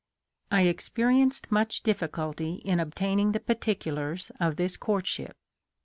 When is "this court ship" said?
4.55-5.37